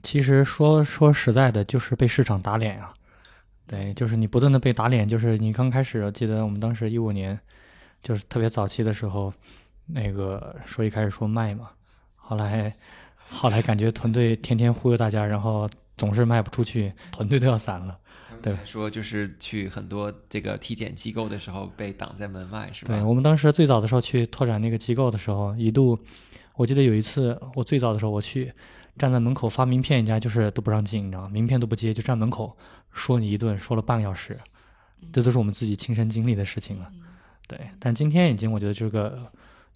[0.02, 2.94] 其实说说实在的，就是被市场打脸啊。
[3.66, 7.40] 对，就是你不断的被打脸，就是你刚开始，记得我们当时一五年，
[8.02, 9.34] 就是特别早期的时候，
[9.88, 11.72] 那个说一开始说卖嘛，
[12.26, 12.74] 后来
[13.30, 18.00] 后来感觉团队天天忽悠大家，然后总是卖不出去，团队都要散了。
[18.42, 22.94] 对，说就是去很多这个体检机构的时候被挡在门外，是吧？
[22.94, 25.98] 对我们当时最早的时候去拓展那个机构的时候，一度
[26.56, 28.52] 我记得有一次，我最早的时候我去
[28.98, 31.30] 站在门口发名片，人家就是都不让进，你知道吗？
[31.30, 32.58] 名片都不接，就站门口。
[32.92, 34.38] 说你一顿，说了半个小时，
[35.12, 36.92] 这都是我们自己亲身经历的事情了。
[37.48, 39.20] 对，但今天已经，我觉得这个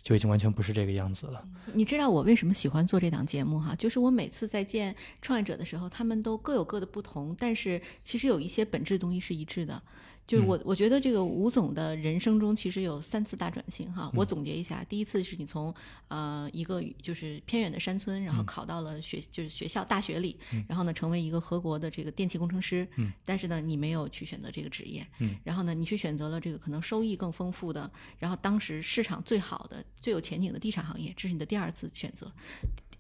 [0.08, 1.46] 就已经完全不是这个样子了。
[1.74, 3.76] 你知道我为什么喜欢做这档节目哈？
[3.76, 9.84] 就是我每次在见创业者的时候，他们都各有各的不同，但是其实有一些本质东西是一致的。
[10.28, 14.12] 就是我，我觉得这个吴总的人生中其实有三次大转型哈。
[14.14, 15.74] 我总结一下，第一次是你从
[16.10, 20.38] 呃一个就是偏远的山村，然后考到了学就是学校大学里，
[20.68, 22.86] 然后呢成为一个合格的这个电气工程师。
[22.98, 23.10] 嗯。
[23.24, 25.08] 但是呢，你没有去选择这个职业。
[25.20, 25.38] 嗯。
[25.46, 32.30] 然后呢，你去选择了这个可能收益更丰富的，然后当时市场最好的、最有前景的地产行业，这是你的第二次选择。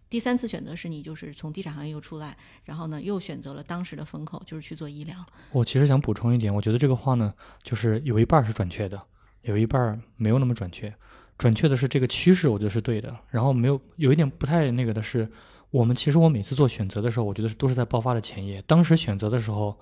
[0.09, 5.15] 第三次选择是你就是从地产行业又出来，然后呢又选择了当时的风口，就是去做医疗。
[5.51, 9.01] 我其实想补充一点，我觉得这个话呢，就是有一半是准确的，
[9.41, 10.93] 有一半没有那么准确。
[11.37, 13.15] 准确的是这个趋势，我觉得是对的。
[13.29, 15.29] 然后没有有一点不太那个的是，
[15.69, 18.61] 我们其实我每次做选择的时候，我觉得都是在爆发的前夜。
[18.65, 19.77] 当时选择的时候，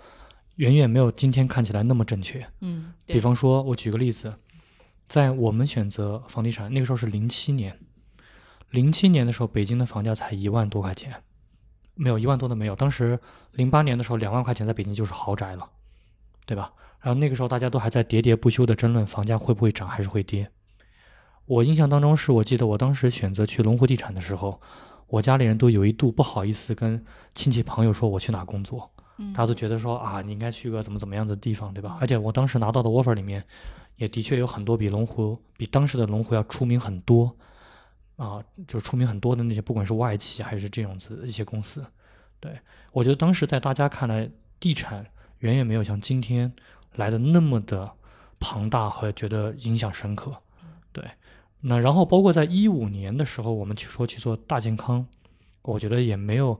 [0.55, 2.45] 远远没有今天看起来那么正确。
[2.61, 4.33] 嗯，比方说，我举个例子，
[5.07, 7.79] 在我们选择房地产那个时候是零七年。
[8.75, 11.15] 零七年的时候，北京的房价才一万多块钱，
[11.95, 12.75] 没有一万多的没有。
[12.75, 13.17] 当时
[13.53, 15.69] 零八年的时候，两万块钱在北京就是豪宅了，
[16.45, 16.73] 对吧？
[16.99, 20.49] 然后那个时候大家都还在喋喋不休的争论房价会不会涨还是会跌。
[21.45, 24.59] 我印象当中是我记得我当时选择去龙湖地产的时候，
[25.07, 27.01] 我家里人都有一度不好意思跟
[27.33, 28.91] 亲戚朋友说我去哪工作，
[29.33, 31.97] 大家都觉得说啊你应该去个怎么怎么样的地方，对吧？
[32.01, 33.41] 而且我当时拿到的 offer 里面，
[33.95, 37.33] 也的确有很多比龙湖比当时的龙湖要出名很多。
[38.17, 41.85] 啊，就出名很多的那些，不管是外企还是这种子一些公司，
[42.39, 42.57] 对
[42.91, 45.05] 我觉得当时在大家看来，地产
[45.39, 46.51] 远远没有像今天
[46.95, 47.91] 来的那么的
[48.39, 50.35] 庞大和觉得影响深刻，
[50.91, 51.03] 对。
[51.61, 55.05] 那然后包括在一五年的时候，我们去说去做大健康，
[55.63, 56.59] 我觉得也没有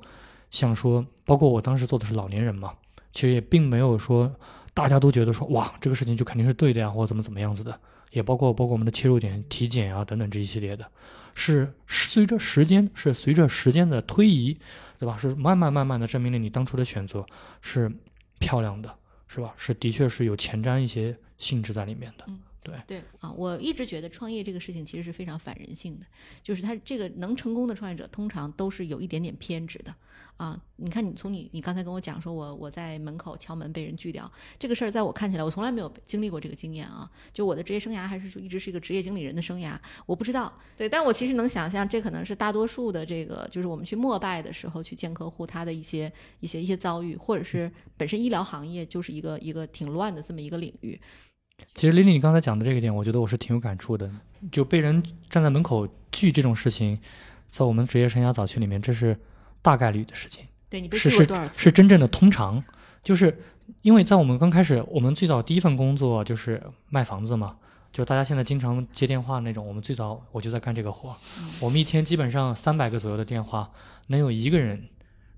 [0.49, 2.73] 像说，包括我当时做的是老年人嘛，
[3.13, 4.33] 其实也并没有说
[4.73, 7.79] 大家都觉得说哇，这个事情就肯定是对的呀，或者怎么怎么样子的，
[8.15, 10.89] 也包括包括我们的切入点体检啊等等这一系列的。
[11.34, 14.58] 是随着时间，是随着时间的推移，
[14.97, 15.17] 对吧？
[15.17, 17.25] 是慢慢慢慢的证明了你当初的选择
[17.62, 17.91] 是
[18.39, 18.89] 漂亮的，
[19.28, 19.54] 是吧？
[19.58, 22.25] 是的确是有前瞻一些性质在里面的。
[22.65, 26.06] 对对啊，我一直觉得创业这个事情其实是非常反人性的，
[26.43, 29.93] 就是他这个能成功的创业者通常都是有一点点偏执的。
[30.38, 37.10] 啊，你看，你从你你刚才跟我讲说，我我在门口敲门被人拒掉这个事儿，在我看起来，我从来没有经历过这个经验啊。
[37.32, 40.51] 就我的职业生涯还是说一直是一个职业经理人的生涯，我不知道。
[40.75, 50.99] 对，但我其实能想象，这可能是大多数的这个，就是我们去膜拜的时候去见客户，他的一些一些一些遭遇，或者是本身医疗行业就是一个一个挺乱的这么一个领域。
[51.73, 54.09] 其实，丽丽，你刚才讲的这个点，我觉得我是挺有感触的。
[54.51, 56.99] 就被人站在门口拒这种事情，
[57.47, 59.17] 在我们职业生涯早期里面，这是。
[59.61, 62.63] 大概率的事情，对你是是是真正的通常，
[63.01, 63.35] 就是
[63.81, 67.57] 因为在我们刚开始，我们最早第一份工作就是卖房子嘛，
[67.91, 71.15] 就大家现在经常接电话那种，我们最早我就在干这个活，
[71.59, 73.71] 我们一天基本上三百个左右的电话，
[74.05, 74.87] 能有一个人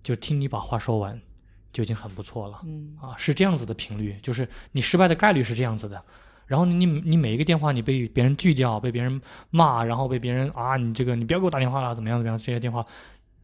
[0.03, 1.21] 就听你把话说完，
[1.77, 6.03] 就已经很不错了，嗯啊，是这样子的频率，就是你失败的概率是这样子的，
[6.47, 12.83] 然后你你每一个电话你被别人拒掉，被别人骂，然后被别人啊你这个你不要给我打电话了，怎么样怎么样这些电话。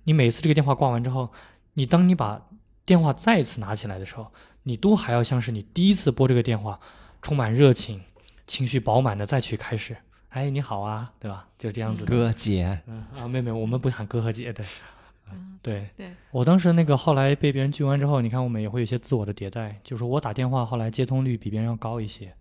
[0.06, 1.32] 你每次这个电话挂完之后，
[1.74, 2.42] 你当你把
[2.88, 4.32] 电话再次拿起来的时候，
[4.64, 6.80] 你都还要像是你第一次拨这个电话，
[7.22, 8.02] 充满热情、
[8.48, 9.96] 情绪饱满的再去开始。
[10.30, 11.46] 哎，你好啊，对吧？
[11.60, 12.04] 就这样子。
[12.04, 14.52] 哥姐，嗯啊，妹妹，我们不喊哥和姐
[15.34, 15.40] 的。
[15.62, 16.12] 对对。
[16.32, 22.34] 我当时那个后来被别人拒完之后，你看我们也会有一些自我的迭代，就是我打电话后来接通率比别人要高一些。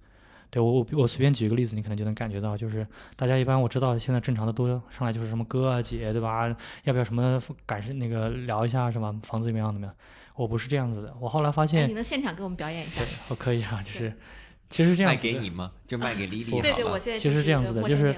[0.51, 6.47] 对我我我随便举一个例子，你可能就能感觉到，就是大家一般我知道现在正常的都上来就是什么哥啊姐对吧？
[6.85, 9.11] 要不要什么感受那个聊一下什么？
[9.23, 9.97] 房子怎么样怎么样？
[10.35, 13.01] 我不是这样子的，我后来发现你能现场给我们表演一下？
[13.03, 14.13] 对，我可以啊，就是
[14.69, 15.73] 其实这样卖给你吗？
[15.87, 16.61] 就卖给 丽丽。
[16.61, 18.15] 对对，我现在其实这样子的，就是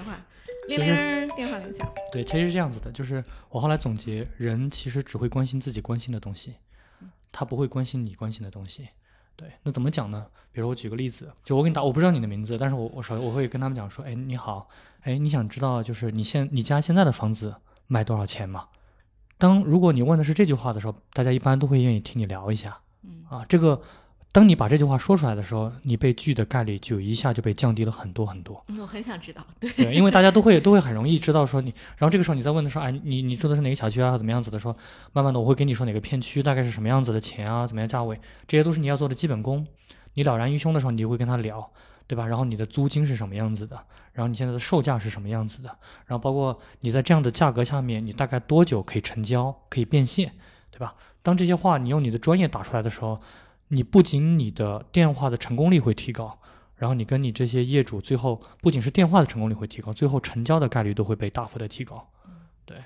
[0.69, 1.87] 铃铃，电话铃响。
[2.11, 6.55] 对，其实是这样子的，就是我后来总结，人其实只会关心自己关心的东西，
[7.31, 8.89] 他不会关心你关心的东西。
[9.37, 10.27] 对，那怎么讲呢？
[10.53, 14.69] 比如我举个例子，就我给你打，我不知道你的名字，但是我我首我会跟他们讲说，哎，你好，
[15.03, 17.55] 哎，你想知道就是你现你家现在的房子
[17.89, 18.69] 卖多少钱吗？
[19.37, 23.45] 当如果你问的是这句话的时候，大家一般都会愿意听你聊一下嗯啊。
[23.49, 23.83] 这个，
[24.35, 28.61] 当你把这句话说出来的时候，你被拒的概率就一下就被降低了很多很多。
[28.67, 29.47] 嗯，我很想知道。
[29.61, 34.59] 对，对，因为大家都会都会很容易知道说你，然后这个时候你再问的时候，哎，你你住的是哪个小区啊，怎么样子的？
[34.59, 34.77] 说，
[35.13, 38.19] 慢慢的我会跟你说哪个片区大概是什么样子的钱啊，怎么样价位，
[38.49, 39.65] 这些都是你要做的基本功。
[40.15, 41.71] 你了然于胸的时候，你就会跟他聊，
[42.09, 42.27] 对吧？
[42.27, 43.81] 然后你的租金是什么样子的，
[44.15, 45.69] 然后你现在的售价是什么样子的，
[46.07, 50.33] 然后包括你在这样的价格下面，你大概多久可以成交，可以变现，
[50.73, 50.97] 对吧？
[51.23, 53.21] 当这些话你用你的专业打出来的时候，
[53.69, 56.39] 你不仅你的电话的成功率会提高。
[56.77, 62.07] 然后你跟你这些业主最后不仅是电话的成功率会提高，最后成交的概率都会被大幅的提高。
[62.67, 62.77] 对，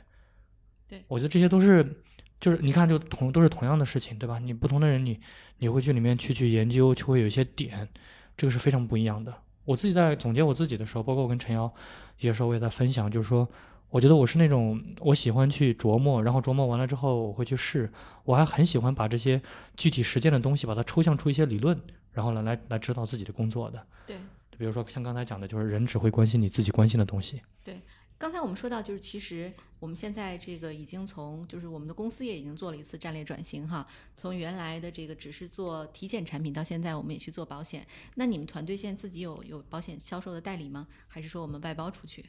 [0.87, 2.03] 对我觉得这些都是，
[2.39, 4.39] 就是你看就同都是同样的事情，对吧？
[4.39, 5.19] 你不同的人你
[5.57, 7.89] 你会去里面去去研究，就会有一些点，
[8.37, 9.35] 这个是非常不一样的。
[9.65, 11.73] 我自己在总结我自己的时候，包括我跟陈瑶
[12.19, 13.49] 有时候我也在分享，就是说，
[13.91, 17.91] 我觉得我是那种我喜欢去琢磨，然后琢磨完了之后我会去试，
[18.25, 19.41] 我还很喜欢把这些
[19.77, 21.81] 具体实践的东西把它抽象出一些理论，
[22.13, 23.87] 然后来来来指导自己的工作的。
[24.07, 24.17] 对，
[24.59, 27.41] 比如说像刚才讲的，就是人只会关心你自己关心的东西。
[27.65, 27.81] 对
[28.19, 37.87] 刚才我们说到，就是其实我们现在这个已经从，就是我们的公司也已经做了一次战略转型哈，从原来的这个只是做体检产品，到现在我们也去做保险。
[38.17, 40.89] 那你们团队现在自己有有保险销售的代理吗？
[41.07, 42.27] 还是说我们外包出去？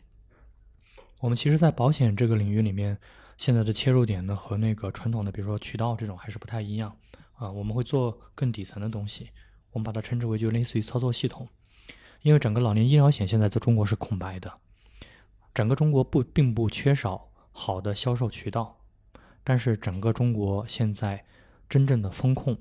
[1.19, 2.97] 我们其实，在保险这个领域里面，
[3.37, 6.95] 现在的切入点呢，和那个传统的，比如说渠道这种还是不太一样
[7.33, 7.51] 啊。
[7.51, 9.29] 我们会做更底层的东西，
[9.71, 11.47] 我们把它称之为就类似于操作系统。
[12.21, 14.53] 因为整个老年医疗险现在在中国是空白的，
[15.53, 18.79] 整个中国不并不缺少好的销售渠道，
[19.43, 21.25] 但是整个中国现在
[21.67, 22.57] 真正的风控、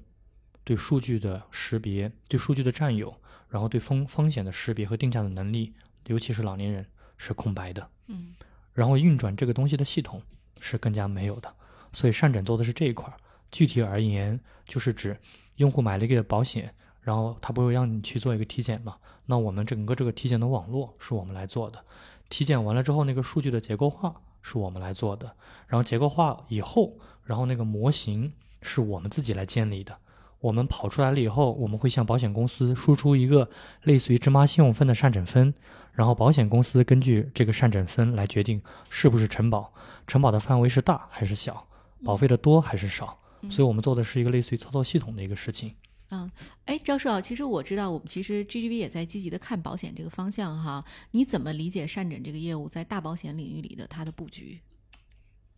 [0.64, 5.74] 对数据的识别、对数据的占有，然后对风风险的识别和定价的能力，
[6.06, 6.84] 尤其是老年人
[7.16, 7.88] 是空白的。
[8.08, 8.34] 嗯
[8.78, 10.22] 然后运转这个东西的系统
[10.60, 11.52] 是更加没有的，
[11.92, 13.14] 所以善诊做的是这一块儿。
[13.50, 14.38] 具体而言，
[14.68, 15.18] 就是指
[15.56, 18.94] 用户买了一个保险，然后他不是让你去做一个体检嘛？
[19.26, 21.84] 那我们整个这个体检的网络是我们来做的，
[22.28, 25.34] 体检完了之后，那个数据的结构化是我们来做的，
[25.66, 29.98] 然后结构化以后，然后那个模型是我们自己来建立的。
[30.40, 33.48] 我们跑出来了以后，我们会向保险公司输出一个
[33.82, 35.52] 类似于芝麻信用分的善诊分，
[35.92, 39.72] 然后保险公司根据这个善诊分来决定是不是承保，
[40.06, 41.66] 承保的范围是大还是小，
[42.04, 43.18] 保费的多还是少。
[43.40, 45.72] 嗯所以我们做的是一个类似于操作系统的一个事情。
[46.10, 46.28] 嗯，
[46.64, 50.84] 哎，赵硕啊，其实我知道，我们其实 GGB 也在积极的看保险这个方向哈。
[51.12, 54.58] 你怎么理解善诊这个业务在大保险领域里的它的布局？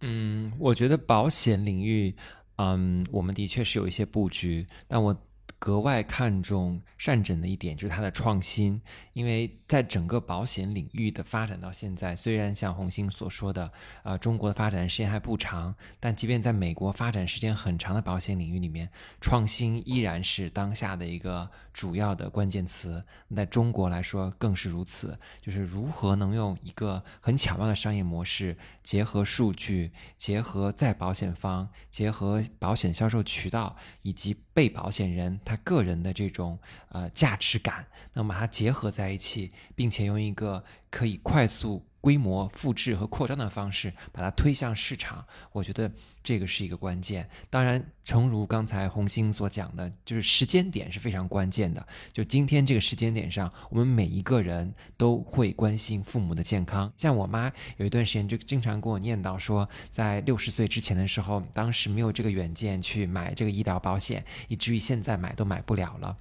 [0.03, 2.15] 嗯，我觉得保险领域，
[2.63, 5.17] 嗯，我们的确是有一些布局，但我
[5.59, 8.81] 格外看重善诊的一点就是它的创新，
[9.13, 13.71] 因为在整个保险领域的发展到现在，虽然像红星所说的，
[14.03, 18.89] 呃，中国的发展时间还不长，但即便在美国发展时间很长的保险领域里面，
[19.21, 23.03] 创新依然是当下的一个主要的关键词。
[23.35, 41.85] 在中国来说更是如此，就是如何能用一个很巧妙的商业模式，结合数据，结合在保险方，结合保险销售渠道以及被保险人他个人的这种呃价值感，那么把它结合在一起，并且用一个可以快速。
[42.01, 45.91] 规模复制和扩张的方式，把它推向市场，我觉得
[46.23, 47.29] 这个是一个关键。
[47.51, 51.87] 当然，诚如刚才红星所讲的，就是时间点是非常关键的。
[52.13, 56.91] 就今天这个时间点上，我们每一个人都会关心父母的健康。
[56.97, 66.17] 像我妈有一段时间就经常跟我念叨说，在六十岁之前的时候，当时没有这个远见去买这个医疗保险，以至于现在买都买不了了。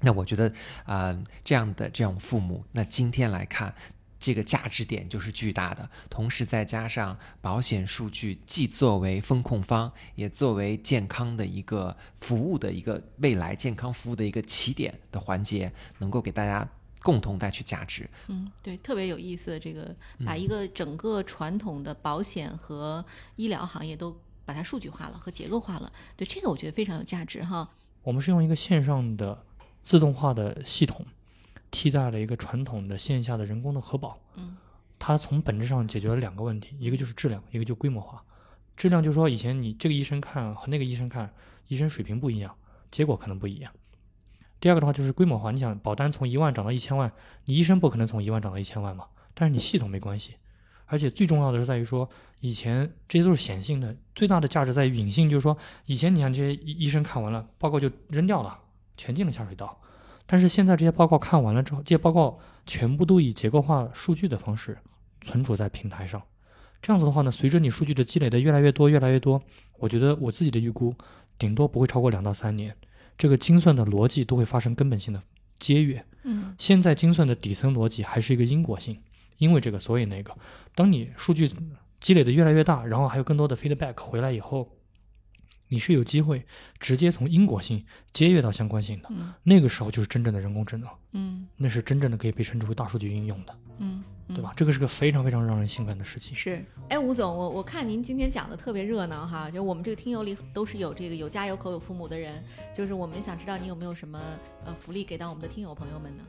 [0.00, 0.52] 那我觉得，
[0.84, 3.74] 呃，这样的这种父母，那今天来看。
[4.24, 16.66] 这个价值点就是巨大的，同时再加上保险数据，既作为风控方，也作为健康的一个服务的一个未来健康服务的一个起点的环节，能够给大家
[17.02, 18.08] 共同带去价值。
[18.28, 19.60] 嗯，对，特别有意思。
[19.60, 23.04] 这个把一个整个传统的保险和
[23.36, 27.68] 医疗行业都把它数据化了和结构化了，对这个我觉得非常有价值哈。
[28.02, 29.44] 我们是用一个线上的
[29.82, 31.04] 自动化的系统。
[31.74, 34.56] 替代了一个传统的线下的人工的核保，嗯，
[34.96, 38.22] 它从本质上解决了两个问题，一个就是质量，一个就规模化。
[38.76, 41.34] 质量就是说，以前你这个医生看和那个医生看，
[41.66, 42.54] 医生水平不一样，
[42.92, 43.72] 结果可能不一样。
[44.60, 47.12] 第二个的话就是规模化，你想保单从一万涨到一千万，
[47.46, 50.36] 你医生不可能从一万涨到一千万嘛，但是你系统没关系，
[50.86, 52.08] 而且最重要的是在于说，
[52.38, 58.58] 以前这些都是显性的，最大的价值在于隐性，就是说以前你看这些医医生看完了报告就扔掉了，
[58.96, 59.80] 全进了下水道。
[60.26, 64.78] 但是现在这些报告看完了之后，这些报告全部都以结构化数据的方式
[65.20, 66.22] 存储在平台上。
[66.80, 69.42] 这样子的话呢，随着你数据的积累的越来越多、越来越多，
[69.78, 70.94] 我觉得我自己的预估，
[71.38, 72.74] 顶多不会超过两到三年，
[73.16, 75.22] 这个精算的逻辑都会发生根本性的
[75.58, 76.04] 接跃。
[76.24, 78.98] 嗯现在精算的底层逻辑还是一个因果性，
[79.38, 80.34] 因为这个所以那个，
[80.74, 81.50] 当你数据
[82.00, 84.70] 积累的越来越大，然后还有更多的 feedback 回来以后，
[85.68, 86.44] 你是有机会
[86.78, 94.52] 直接从因果性接跃到相关性的，嗯那个时候就是真正的人工智能，嗯那是真正的可以被称之为大数据应用的，嗯，对吧？？
[94.54, 96.34] 这个是个非常非常让人兴奋的事情。
[96.34, 102.42] 是，哎，吴总，我我看您今天讲的特别热闹哈，就我们这个听友里都是有这个有家有口有父母的人，
[102.74, 104.20] 就是我们想知道你有没有什么
[104.64, 106.22] 呃福利给到我们的听友朋友们呢？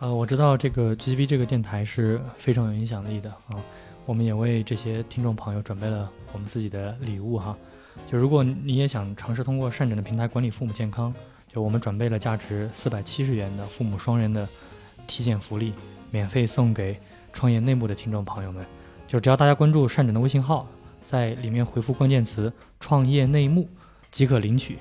[0.00, 3.62] 呃，我知道这个 GTV 这个电台是非常有影响力的啊，
[4.06, 7.56] 我们也为这些听众朋友准备了我们自己的礼物哈。
[8.10, 11.12] 就如果你也想尝试通过善诊的平台管理父母健康，
[11.52, 14.48] 就我们准备了价值四百七十元的父母双人的
[15.06, 15.72] 体检福利，
[16.10, 16.98] 免费送给
[17.32, 18.64] 创业内幕的听众朋友们。
[19.06, 20.66] 就只要大家关注善诊的微信号，
[21.06, 23.68] 在里面回复关键词“创业内幕”
[24.10, 24.78] 即可领取。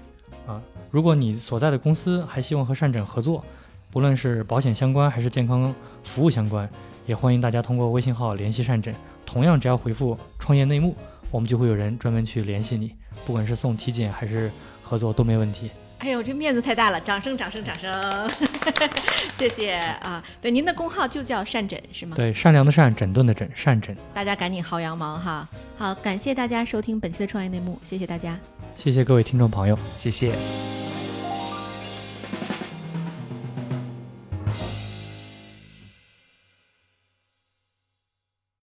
[0.48, 0.62] 啊，
[0.92, 3.44] 如果你所在的公司还希望和善诊合作，
[3.92, 6.70] 不论是保险相关还是健康服务相关，
[7.06, 8.94] 也欢迎大家通过微信号联系善诊。
[9.26, 10.96] 同样，只要回复“创业内幕”，
[11.30, 12.94] 我们就会有人专门去联系你，
[13.26, 14.52] 不管是送体检还是
[14.82, 15.70] 合作都没问题。
[16.00, 17.00] 哎呦，这面子太大了！
[17.00, 18.30] 掌声，掌声，掌声！
[19.38, 20.22] 谢谢啊！
[20.42, 22.14] 对，您的工号就叫善诊是吗？
[22.18, 23.96] 对，善良的善，整顿的整，善诊。
[24.14, 25.48] 大家赶紧薅羊毛哈！
[25.78, 28.38] 好，感谢大家收听本期的创业内幕，谢谢大家。
[28.76, 29.80] 谢谢各位听众朋友。
[29.96, 30.34] 谢谢。